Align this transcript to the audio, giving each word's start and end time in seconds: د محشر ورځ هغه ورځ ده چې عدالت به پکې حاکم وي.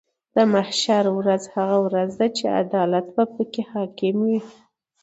د 0.35 0.37
محشر 0.53 1.05
ورځ 1.19 1.43
هغه 1.55 1.77
ورځ 1.85 2.09
ده 2.19 2.27
چې 2.37 2.45
عدالت 2.61 3.05
به 3.15 3.23
پکې 3.33 3.61
حاکم 3.71 4.15
وي. 4.27 4.39